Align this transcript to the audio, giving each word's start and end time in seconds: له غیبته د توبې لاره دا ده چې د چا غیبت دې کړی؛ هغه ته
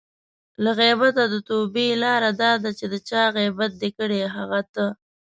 له 0.63 0.71
غیبته 0.79 1.23
د 1.27 1.35
توبې 1.49 1.87
لاره 2.03 2.29
دا 2.41 2.51
ده 2.63 2.71
چې 2.77 2.85
د 2.93 2.95
چا 3.09 3.23
غیبت 3.37 3.71
دې 3.81 3.89
کړی؛ 3.97 4.21
هغه 4.35 4.61
ته 4.73 4.85